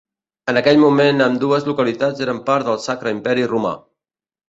En 0.53 0.59
aquell 0.61 0.81
moment 0.83 1.25
ambdues 1.27 1.69
localitats 1.73 2.25
eren 2.29 2.43
part 2.51 2.71
del 2.73 2.83
Sacre 2.89 3.17
Imperi 3.21 3.49
Romà. 3.57 3.79